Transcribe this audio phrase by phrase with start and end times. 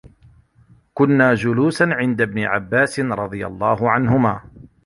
[0.93, 4.41] كُنَّا جُلُوسًا عِنْدَ ابْنِ عَبَّاسٍ رَضِيَ اللَّهُ عَنْهُمَا